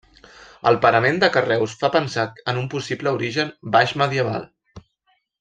El 0.69 0.77
parament 0.85 1.19
de 1.23 1.29
carreus 1.35 1.75
fa 1.81 1.91
pensar 1.97 2.25
en 2.53 2.63
un 2.63 2.65
possible 2.73 3.15
origen 3.19 3.53
baix 3.77 3.95
medieval. 4.05 4.51